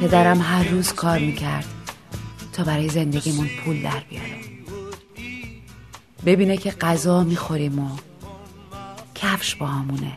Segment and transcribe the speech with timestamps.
[0.00, 1.64] پدرم هر روز کار می‌کرد
[2.52, 4.40] تا برای زندگیمون پول در بیاره.
[6.26, 7.96] ببینه که غذا می‌خوریم و
[9.14, 10.16] کفش با همونه.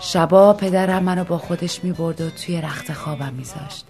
[0.00, 3.86] شبا پدرم منو با خودش می‌برد و توی رخت خوابم میذاشت.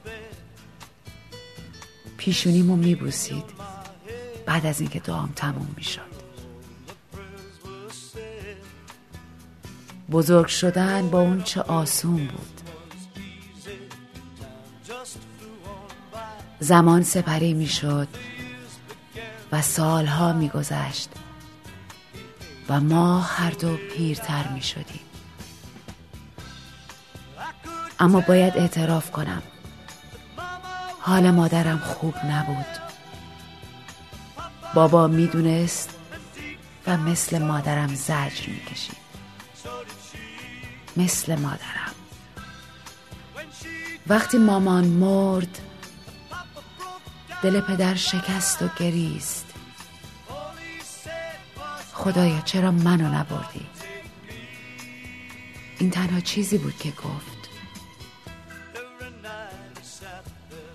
[2.16, 3.44] پیشونیمو میبوسید.
[4.46, 6.17] بعد از اینکه دعام تموم می‌شد.
[10.10, 12.60] بزرگ شدن با اون چه آسون بود.
[16.60, 18.08] زمان سپری می‌شد
[19.52, 21.10] و سالها میگذشت
[22.68, 25.00] و ما هر دو پیرتر می شدیم
[28.00, 29.42] اما باید اعتراف کنم.
[31.00, 32.66] حال مادرم خوب نبود.
[34.74, 35.90] بابا می‌دونست
[36.86, 39.07] و مثل مادرم زجر می‌کشید.
[40.98, 41.94] مثل مادرم.
[44.06, 45.58] وقتی مامان مرد
[47.42, 49.46] دل پدر شکست و گریست.
[51.92, 53.66] خدایا چرا منو نبردی؟
[55.78, 57.38] این تنها چیزی بود که گفت.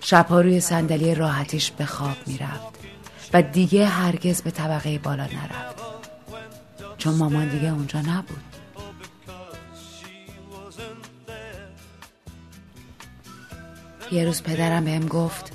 [0.00, 2.74] شبها روی صندلی راحتیش به خواب می‌رفت
[3.32, 5.84] و دیگه هرگز به طبقه بالا نرفت.
[6.98, 8.53] چون مامان دیگه اونجا نبود.
[14.10, 15.52] یه روز پدرم بهم گفت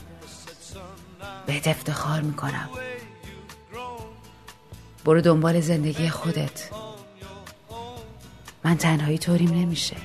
[1.45, 2.69] بهت افتخار می‌کنم.
[5.05, 6.69] برو دنبال زندگی خودت.
[8.63, 9.95] من تنهایی طوریم نمیشه.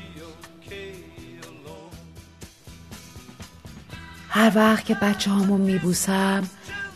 [4.28, 6.48] هر وقت که بچه هامون میبوسم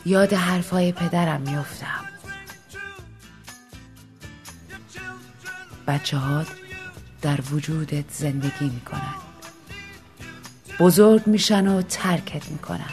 [0.07, 2.05] یاد حرفای پدرم میفتم
[5.87, 6.47] بچه هات
[7.23, 9.28] در وجودت زندگی می‌کنن.
[10.79, 12.91] بزرگ میشن و ترکت می‌کنن.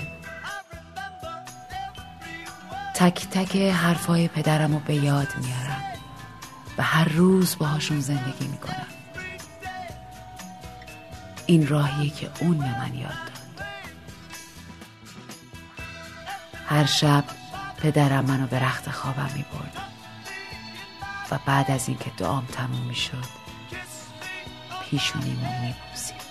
[2.94, 5.84] تک تک حرفای پدرم رو به یاد میارم
[6.78, 8.88] و هر روز باهاشون زندگی می‌کنم
[11.45, 13.68] این راهیه که اون به من یاد داد.
[16.68, 17.24] هر شب
[17.78, 19.78] پدرم منو به رخت خوابم می‌برد
[21.31, 23.25] و بعد از اینکه دعام تموم می‌شد
[24.90, 26.25] پیشونیمو می‌برد